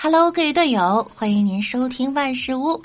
[0.00, 2.80] Hello，各位队友，欢迎您收听万事屋。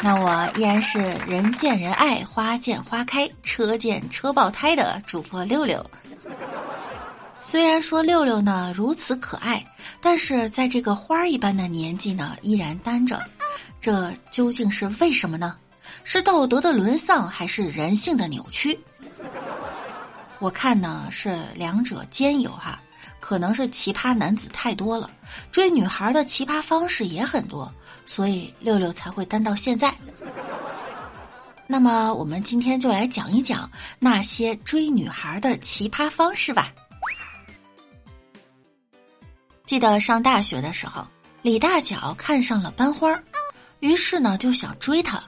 [0.00, 5.84] 那我依然是人见人爱、花见花开、车见车爆胎的主播六六。
[7.42, 9.62] 虽然说六六呢如此可爱，
[10.00, 13.22] 但是在这个花儿一般的年纪呢依然单着，
[13.82, 15.54] 这究竟是为什么呢？
[16.04, 18.80] 是道德的沦丧，还是人性的扭曲？
[20.38, 22.80] 我看呢是两者兼有哈。
[23.20, 25.10] 可能是奇葩男子太多了，
[25.52, 27.72] 追女孩的奇葩方式也很多，
[28.06, 29.94] 所以六六才会单到现在。
[31.66, 36.72] 那么，我们今天就来讲一讲那些追女孩的奇葩方式吧。
[39.66, 41.06] 记得上大学的时候，
[41.42, 43.22] 李大脚看上了班花，
[43.80, 45.22] 于是呢就想追她，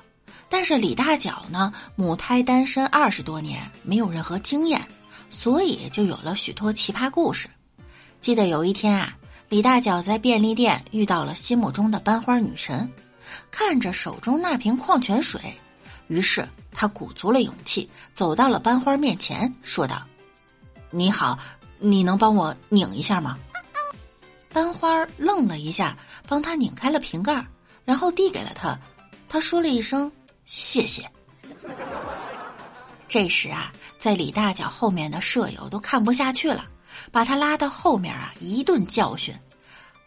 [0.48, 4.80] 但是李大脚呢母胎单身二十多年，没有任何经验，
[5.28, 7.50] 所以就有了许多奇葩故事。
[8.20, 9.16] 记得有一天啊，
[9.48, 12.90] 李大脚在便利店遇到了心目中的班花女神，
[13.50, 15.40] 看着手中那瓶矿泉水，
[16.08, 20.02] 于是他鼓足了勇气走到了班花面前，说道
[20.90, 21.38] ：“你好，
[21.78, 23.38] 你能帮我拧一下吗？”
[24.52, 25.96] 班花愣了一下，
[26.28, 27.42] 帮他拧开了瓶盖，
[27.86, 28.78] 然后递给了他。
[29.30, 30.12] 他说了一声
[30.44, 31.10] “谢谢”。
[33.08, 36.66] 这时啊，在李大脚后面的舍友都看不下去了。
[37.10, 39.34] 把他拉到后面啊，一顿教训。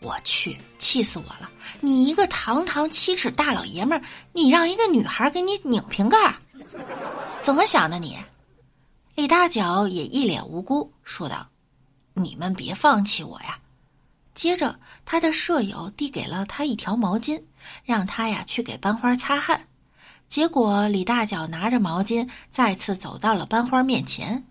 [0.02, 1.50] 我去，气死我了！
[1.80, 4.04] 你一个堂堂七尺大老爷们儿，
[4.34, 6.36] 你让一个女孩给你拧瓶盖，
[7.42, 8.18] 怎么想的你？
[9.16, 11.48] 李大脚也一脸无辜说道
[12.14, 13.58] ：“你们别放弃我呀！”
[14.36, 17.42] 接着，他的舍友递给了他一条毛巾，
[17.86, 19.68] 让他呀去给班花擦汗。
[20.28, 24.44] 结果，李大脚拿着毛巾再次走到了班花面前。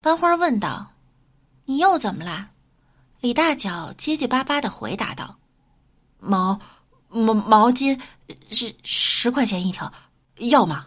[0.00, 0.90] 班花问道。
[1.66, 2.48] 你又怎么啦？
[3.20, 5.36] 李大脚结结巴巴的回答道
[6.20, 6.58] ：“毛
[7.08, 7.98] 毛毛巾
[8.50, 9.92] 是十块钱一条，
[10.36, 10.86] 要吗？”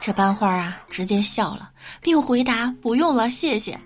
[0.00, 1.70] 这班花啊，直接笑了，
[2.00, 3.78] 并回答：“不用了，谢谢。”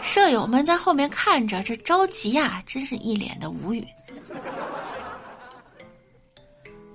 [0.00, 3.84] 舍友们在后面看着，这着急啊，真是一脸的无语。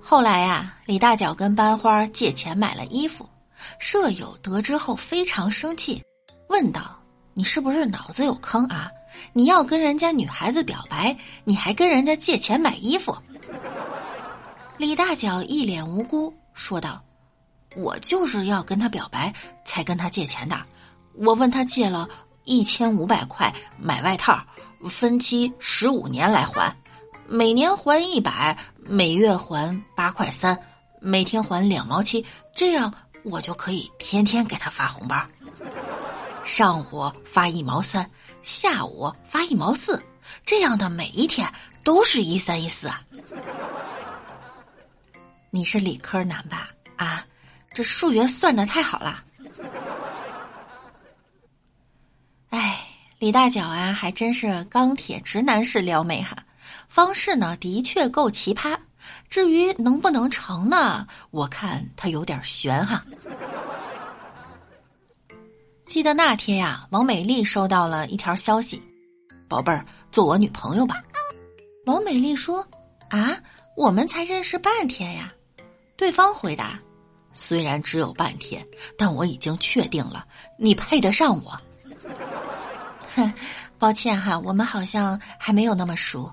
[0.00, 3.28] 后来呀，李大脚跟班花借钱买了衣服。
[3.78, 6.02] 舍友得知后非常生气，
[6.48, 6.98] 问道
[7.34, 8.90] ：“你是不是脑子有坑啊？
[9.32, 13.16] 你要跟人家女孩子表白，你还跟人家借钱买衣服？”
[14.76, 17.00] 李大脚一脸无辜说道
[17.76, 19.32] ：“我就是要跟他表白
[19.64, 20.60] 才跟他借钱的。
[21.16, 22.08] 我问他借了
[22.44, 24.44] 一千五百块买外套，
[24.90, 26.76] 分期十五年来还，
[27.28, 30.58] 每年还一百，每月还八块三，
[31.00, 32.24] 每天还两毛七，
[32.54, 32.92] 这样。”
[33.24, 35.26] 我就可以天天给他发红包，
[36.44, 38.08] 上午发一毛三，
[38.42, 40.00] 下午发一毛四，
[40.44, 41.50] 这样的每一天
[41.82, 43.02] 都是一三一四啊！
[45.50, 46.68] 你是理科男吧？
[46.96, 47.26] 啊，
[47.72, 49.24] 这数学算的太好了。
[52.50, 52.86] 哎，
[53.18, 56.36] 李大脚啊，还真是钢铁直男式撩妹哈，
[56.88, 58.78] 方式呢的确够奇葩。
[59.28, 61.06] 至于能不能成呢？
[61.30, 63.04] 我看他有点悬哈。
[65.86, 68.82] 记得那天呀，王美丽收到了一条消息
[69.48, 71.02] ：“宝贝儿，做我女朋友吧。”
[71.86, 72.66] 王美丽说
[73.10, 73.36] ：“啊，
[73.76, 75.32] 我们才认识半天呀。”
[75.96, 76.80] 对方回答
[77.32, 78.66] ：“虽然只有半天，
[78.98, 80.26] 但我已经确定了，
[80.58, 81.56] 你配得上我。”
[83.14, 83.32] 哼，
[83.78, 86.32] 抱歉哈，我们好像还没有那么熟。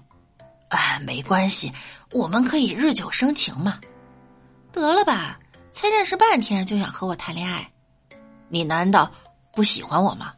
[0.72, 1.72] 哎，没关系，
[2.12, 3.80] 我们可以日久生情嘛。
[4.72, 5.38] 得了吧，
[5.72, 7.70] 才认识半天就想和我谈恋爱，
[8.48, 9.12] 你难道
[9.54, 10.34] 不喜欢我吗？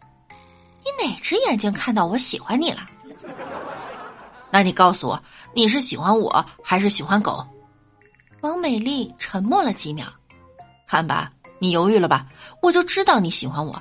[0.83, 2.81] 你哪只眼睛看到我喜欢你了？
[4.49, 5.23] 那你告诉我，
[5.53, 7.45] 你是喜欢我还是喜欢狗？
[8.41, 10.07] 王美丽沉默了几秒，
[10.87, 12.25] 看吧，你犹豫了吧？
[12.59, 13.79] 我就知道你喜欢我。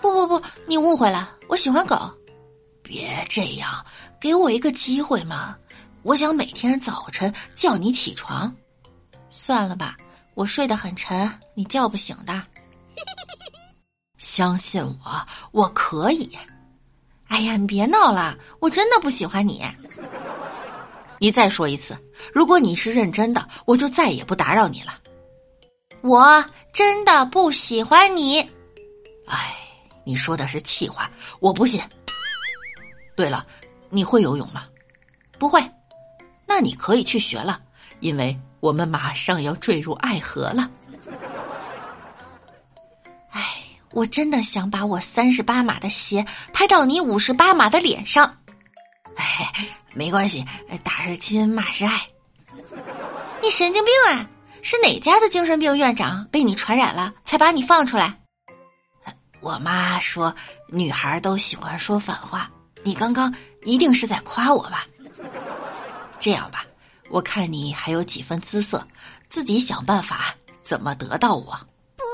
[0.00, 1.98] 不不不，你误会了，我喜欢狗。
[2.86, 3.84] 别这样，
[4.20, 5.56] 给我一个机会嘛！
[6.02, 8.54] 我想每天早晨叫你起床。
[9.30, 9.96] 算了吧，
[10.34, 12.40] 我睡得很沉，你叫不醒的。
[14.18, 16.30] 相信我，我可以。
[17.26, 19.64] 哎呀，你别闹了，我真的不喜欢你。
[21.18, 21.98] 你再说一次，
[22.32, 24.98] 如果你是认真的，我就再也不打扰你了。
[26.02, 28.40] 我真的不喜欢你。
[29.26, 29.56] 哎，
[30.04, 31.10] 你说的是气话，
[31.40, 31.82] 我不信。
[33.16, 33.46] 对了，
[33.88, 34.66] 你会游泳吗？
[35.38, 35.60] 不会，
[36.46, 37.60] 那你可以去学了，
[38.00, 40.70] 因为我们马上要坠入爱河了。
[43.30, 43.42] 哎，
[43.92, 48.36] 我真的想把我三十八码的鞋拍到你五十八码的脸上。
[49.16, 50.44] 哎，没关系，
[50.84, 52.00] 打是亲，骂是爱。
[53.42, 54.28] 你神经病啊！
[54.62, 58.18] 是哪家的精神病院长被你传染了，才把你放出来？
[59.40, 60.34] 我妈说
[60.68, 62.50] 女孩都喜欢说反话，
[62.86, 63.34] 你刚刚
[63.64, 64.86] 一定是在夸我吧？
[66.20, 66.64] 这样吧，
[67.10, 68.86] 我看你还有几分姿色，
[69.28, 71.58] 自己想办法怎么得到我。
[71.96, 72.04] 不，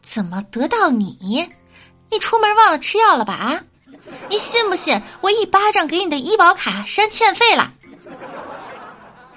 [0.00, 1.46] 怎么得到你？
[2.10, 3.34] 你出门忘了吃药了吧？
[3.34, 3.62] 啊！
[4.30, 7.70] 你信不信我一巴掌给你的医保卡删欠费了？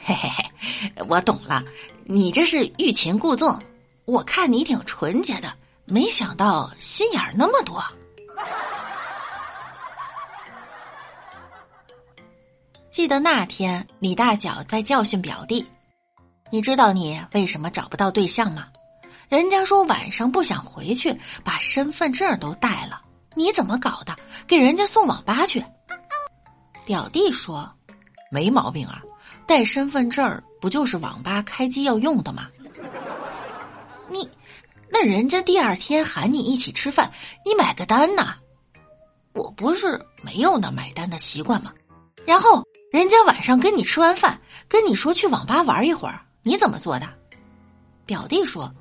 [0.05, 1.61] 嘿嘿嘿，我懂了，
[2.05, 3.61] 你这是欲擒故纵。
[4.05, 5.53] 我看你挺纯洁的，
[5.83, 7.83] 没想到心眼儿那么多。
[12.93, 15.65] 记得那天李大脚在教训表弟，
[16.51, 18.67] 你知道你为什么找不到对象吗？
[19.29, 23.01] 人家说晚上不想回去，把身份证都带了，
[23.33, 24.15] 你怎么搞的？
[24.45, 25.65] 给人家送网吧去？
[26.85, 27.67] 表弟说，
[28.29, 29.01] 没毛病啊。
[29.47, 32.47] 带身份证不就是网吧开机要用的吗？
[34.07, 34.29] 你，
[34.91, 37.11] 那人家第二天喊你一起吃饭，
[37.43, 38.35] 你买个单呐？
[39.33, 41.73] 我不是没有那买单的习惯吗？
[42.23, 42.63] 然后
[42.93, 47.09] 人家晚上跟你吃完饭，跟你说去网吧玩一会儿，你怎么做的？
[48.05, 48.71] 表弟说：“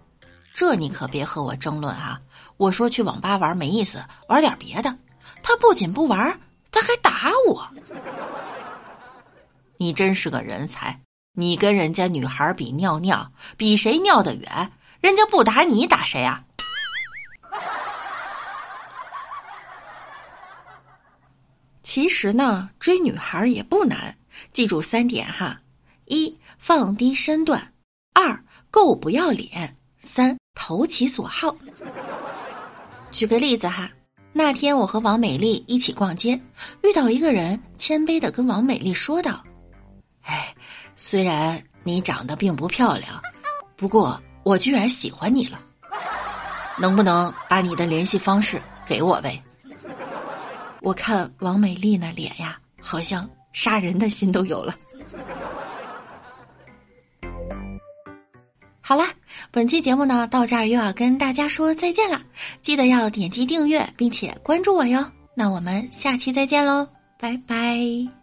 [0.52, 2.20] 这你可别和我争论啊！
[2.58, 4.94] 我说去网吧玩没意思，玩点别的。
[5.42, 6.38] 他不仅不玩，
[6.70, 7.66] 他还打我。”
[9.80, 11.00] 你真是个人才！
[11.32, 14.72] 你跟人家女孩比尿尿，比谁尿得远？
[15.00, 16.44] 人家不打你，打谁啊？
[21.94, 24.16] 其实呢，追女孩也不难，
[24.54, 25.60] 记住三点哈：
[26.06, 27.60] 一、放低身段；
[28.14, 29.68] 二、够不要脸；
[30.00, 31.54] 三、投其所好。
[33.10, 33.90] 举个例子哈，
[34.32, 36.40] 那天我和王美丽一起逛街，
[36.82, 39.44] 遇到一个人，谦卑的跟王美丽说道。
[40.22, 40.54] 哎，
[40.96, 43.20] 虽然你长得并不漂亮，
[43.76, 45.60] 不过我居然喜欢你了。
[46.78, 49.42] 能不能把你的联系方式给我呗？
[50.82, 54.74] 我看王美丽那脸呀，好像杀人的心都有了。
[58.80, 59.04] 好了，
[59.50, 62.20] 本期节目呢到这儿又要跟大家说再见了，
[62.60, 65.04] 记得要点击订阅并且关注我哟。
[65.34, 66.86] 那我们下期再见喽，
[67.18, 68.21] 拜拜。